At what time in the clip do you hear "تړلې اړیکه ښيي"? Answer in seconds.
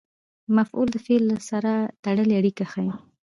2.03-2.93